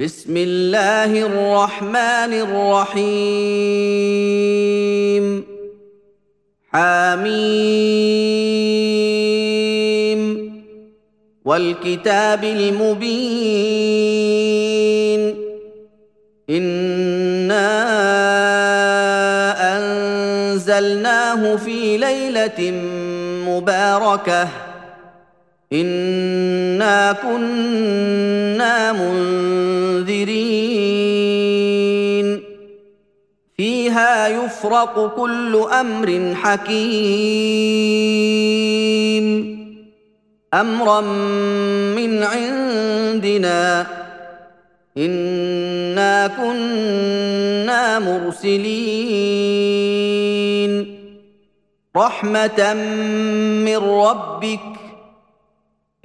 بسم 0.00 0.36
الله 0.36 1.26
الرحمن 1.26 2.32
الرحيم 2.92 3.64
حميم 6.72 7.86
والكتاب 11.44 12.44
المبين 12.44 13.56
انا 16.50 17.66
انزلناه 19.76 21.56
في 21.56 21.96
ليله 21.96 22.70
مباركه 23.48 24.65
انا 25.80 27.12
كنا 27.12 28.92
منذرين 28.92 30.46
فيها 33.56 34.28
يفرق 34.28 35.16
كل 35.16 35.66
أمر 35.80 36.34
حكيم 36.34 37.66
امرا 40.54 41.00
من 41.96 42.22
عندنا 42.22 43.86
انا 44.98 46.26
كنا 46.26 47.98
مرسلين 47.98 49.36
رحمه 51.96 52.74
من 53.64 53.76
ربك 53.76 54.75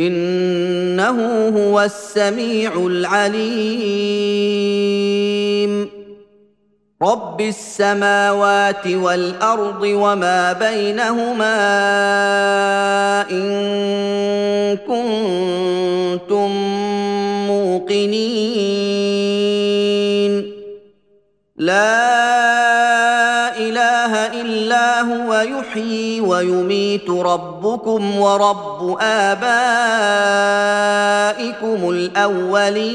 إنه 0.00 1.48
هو 1.48 1.80
السميع 1.80 2.72
العليم. 2.86 4.40
رب 7.02 7.40
السماوات 7.40 8.86
والأرض 8.86 9.82
وما 9.82 10.52
بينهما 10.52 11.56
إن 13.30 13.50
كنتم 14.76 16.50
موقنين. 17.46 18.60
لا 21.56 21.99
يحيي 25.58 26.20
ويميت 26.20 27.10
ربكم 27.10 28.18
ورب 28.18 28.96
آبائكم 29.00 29.40
الأولين. 31.90 32.90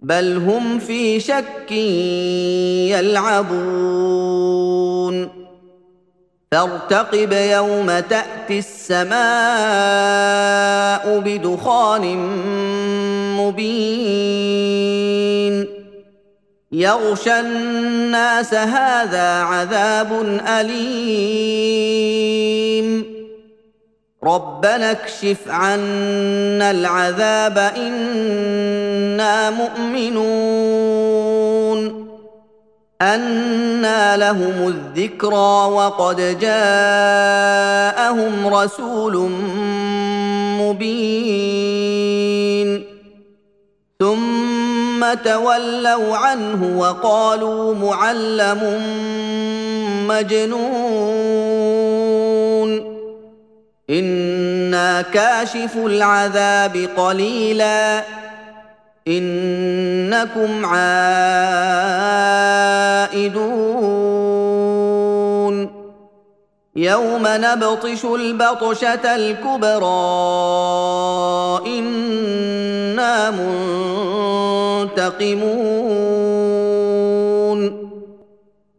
بل 0.00 0.36
هم 0.36 0.78
في 0.78 1.20
شك 1.20 1.72
يلعبون. 2.90 3.80
فارتقب 6.52 7.32
يوم 7.32 7.86
تأتي 7.86 8.58
السماء 8.58 9.20
بدخان 11.18 12.16
مبين. 13.36 14.79
يغشى 16.72 17.40
الناس 17.40 18.54
هذا 18.54 19.42
عذاب 19.42 20.40
أليم. 20.46 21.90
ربنا 24.24 24.90
اكشف 24.90 25.48
عنا 25.48 26.70
العذاب 26.70 27.58
إنا 27.76 29.50
مؤمنون. 29.50 30.90
أنى 33.02 34.16
لهم 34.16 34.68
الذكرى 34.68 35.66
وقد 35.72 36.38
جاءهم 36.40 37.34
رسول 38.54 39.30
مبين. 40.60 41.80
ثم 44.00 44.59
تولوا 45.24 46.16
عنه 46.16 46.78
وقالوا 46.78 47.74
معلم 47.74 48.82
مجنون. 50.08 50.60
أنا 53.90 55.02
كاشف 55.02 55.76
العذاب 55.76 56.88
قليلا. 56.96 58.04
انكم 59.08 60.66
عائدون. 60.66 61.00
يوم 66.76 67.22
نبطش 67.26 68.04
البطشه 68.04 69.14
الكبرى. 69.16 69.80
أنا 71.78 73.30
منتقمون 74.90 76.10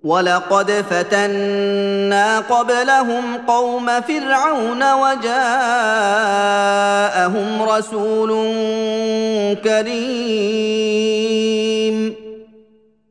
ولقد 0.04 0.72
فتنا 0.72 2.40
قبلهم 2.40 3.38
قوم 3.48 4.02
فرعون 4.02 4.94
وجاءهم 4.94 5.32
رسول 7.62 8.30
كريم. 9.64 11.02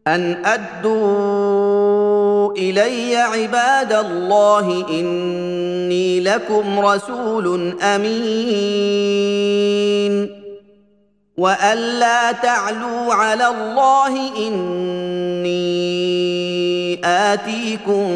أن 0.07 0.45
أدوا 0.45 2.53
إلي 2.53 3.17
عباد 3.17 3.93
الله 3.93 4.85
إني 4.91 6.21
لكم 6.21 6.81
رسول 6.81 7.75
أمين. 7.83 8.11
والا 11.41 12.33
تعلوا 12.33 13.15
على 13.15 13.47
الله 13.49 14.37
اني 14.47 15.81
اتيكم 17.05 18.07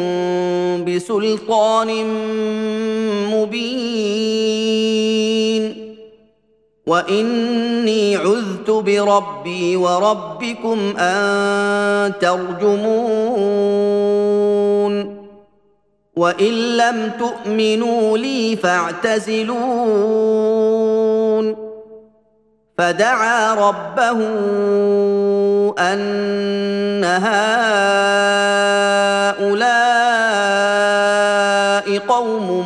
بسلطان 0.85 2.05
مبين 3.33 4.45
واني 6.87 8.15
عذت 8.15 8.69
بربي 8.69 9.75
وربكم 9.75 10.97
ان 10.97 12.13
ترجمون 12.21 12.85
وان 16.15 16.77
لم 16.77 17.11
تؤمنوا 17.19 18.17
لي 18.17 18.55
فاعتزلون 18.55 20.15
فدعا 22.77 23.53
ربه 23.53 24.19
أن 25.79 27.03
هؤلاء 27.03 27.55
قوم 31.97 32.65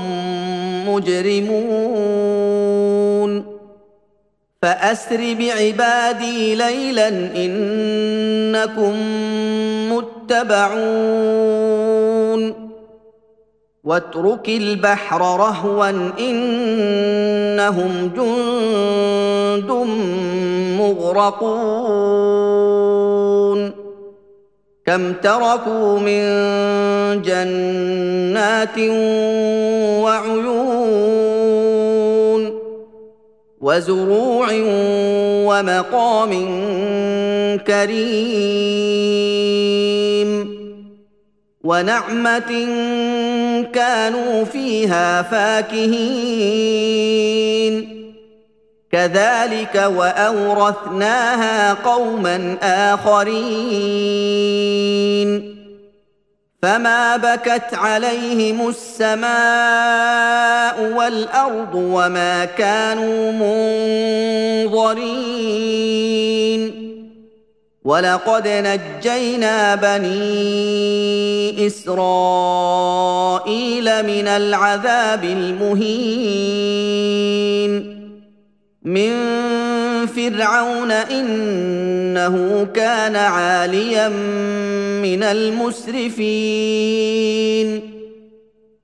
مجرمون. 0.90 2.40
فأسر 4.62 5.36
بعبادي 5.40 6.56
ليلا 6.56 7.08
إنكم 7.36 8.96
متبعون. 9.91 11.89
واترك 13.90 14.50
البحر 14.50 15.22
رهوا 15.22 15.90
إنهم 16.20 17.92
جند 18.16 19.72
مغرقون. 20.80 22.30
كم 24.86 25.14
تركوا 25.14 26.00
من 26.00 26.22
جنات 27.22 28.78
وعيون 30.06 31.40
وزروع 33.62 34.47
ومقام 35.50 36.32
كريم 37.68 39.09
ونعمة 41.64 42.52
كانوا 43.64 44.44
فيها 44.44 45.22
فاكهين. 45.22 46.00
كذلك 48.91 49.76
وأورثناها 49.96 51.73
قوما 51.73 52.58
آخرين. 52.64 54.00
فما 56.61 57.17
بكت 57.17 57.73
عليهم 57.73 58.70
السماء 58.70 59.29
والأرض 60.97 61.76
وما 61.76 62.46
كانوا 62.46 63.29
المحضرين 65.00 66.89
ولقد 67.84 68.47
نجينا 68.47 69.76
بني 69.76 71.67
اسرائيل 71.67 73.05
من 74.05 74.28
العذاب 74.28 75.23
المهين 75.23 76.59
من 78.84 79.11
فرعون 80.05 80.91
انه 80.91 82.67
كان 82.73 83.16
عاليا 83.16 84.08
من 85.02 85.23
المسرفين 85.23 86.29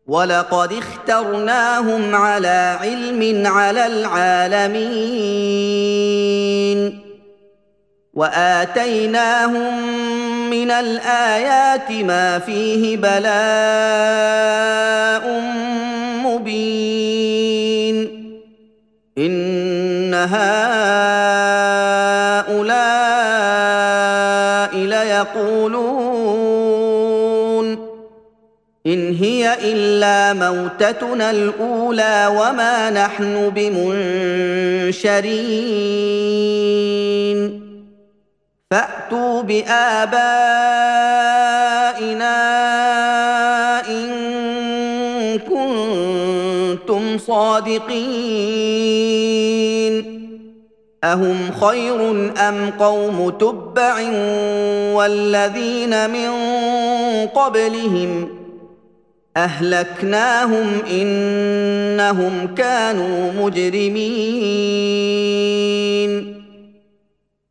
ولقد 0.08 0.74
اخترناهم 0.74 2.16
على 2.16 2.78
علم 2.82 3.48
على 3.48 3.88
العالمين 3.88 5.06
وآتيناهم 8.16 10.00
من 10.50 10.72
الآيات 10.72 11.92
ما 11.92 12.40
فيه 12.40 12.98
بلاء 12.98 13.26
مبين. 16.26 17.98
إن 19.18 20.14
هؤلاء 20.14 20.46
ليقولون 24.76 26.26
إن 28.88 29.16
هي 29.16 29.58
إلا 29.62 30.34
موتتنا 30.34 31.32
الأولى 31.32 32.28
وما 32.32 32.90
نحن 32.90 33.50
بمنشرين. 33.56 34.86
فأتوا 38.76 39.42
بآبائنا 39.42 40.36
إن 43.88 44.10
كنتم 45.40 47.18
صادقين. 47.18 47.96
أهم 51.04 51.52
خير 51.62 52.32
أم 52.50 52.70
قوم 52.80 53.30
تبع 53.30 53.96
والذين 54.94 56.10
من 56.10 56.32
قبلهم 57.28 58.30
أهلكناهم 59.38 60.68
إنهم 60.92 62.56
كانوا 62.56 63.32
مجرمين. 63.32 64.76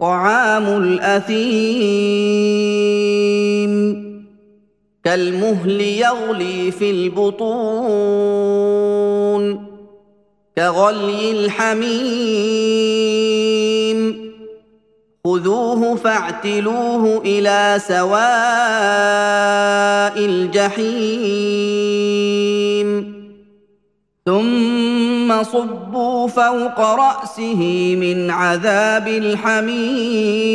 طعام 0.00 0.66
الأثيم. 0.82 1.38
كالمهل 5.04 5.80
يغلي 5.80 6.70
في 6.70 6.90
البطون. 6.90 7.48
كغلي 10.56 11.30
الحميم. 11.30 11.88
خذوه 15.24 15.94
فاعتلوه 15.94 17.22
إلى 17.24 17.80
سواء 17.88 18.18
الجحيم. 20.24 21.28
ثم 24.26 25.42
صبوا 25.42 26.07
فوق 26.26 26.80
رأسه 26.80 27.96
من 28.00 28.30
عذاب 28.30 29.08
الحميم. 29.08 30.48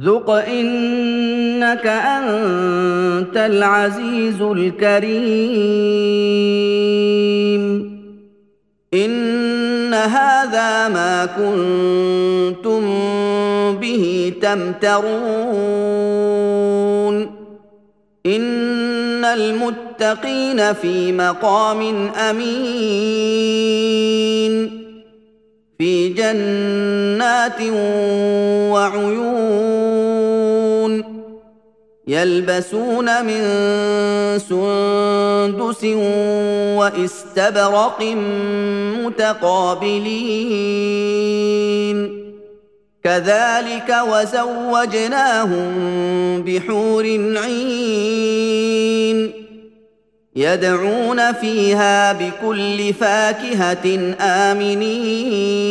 ذق 0.00 0.30
انك 0.30 1.86
انت 1.86 3.36
العزيز 3.36 4.42
الكريم. 4.42 5.62
ان 8.94 9.94
هذا 9.94 10.88
ما 10.88 11.26
كنتم 11.26 12.82
به 13.80 14.32
تمترون. 14.42 15.82
ان 18.26 18.81
المتقين 19.34 20.72
في 20.72 21.12
مقام 21.12 22.08
أمين. 22.08 22.42
في 25.78 26.08
جنات 26.08 27.60
وعيون 28.72 29.52
يلبسون 32.08 33.24
من 33.24 33.42
سندس 34.38 35.84
واستبرق 36.76 38.02
متقابلين. 39.04 40.22
كذلك 43.04 43.96
وزوجناهم 44.08 45.72
بحور 46.42 47.04
عين 47.44 49.32
يدعون 50.36 51.32
فيها 51.32 52.12
بكل 52.12 52.92
فاكهة 52.92 54.14
آمنين. 54.20 55.62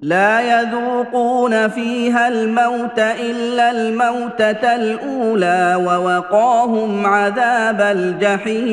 لا 0.00 0.60
يذوقون 0.60 1.68
فيها 1.68 2.28
الموت 2.28 2.98
إلا 2.98 3.70
الموتة 3.70 4.74
الأولى 4.74 5.74
ووقاهم 5.86 7.06
عذاب 7.06 7.80
الجحيم. 7.80 8.72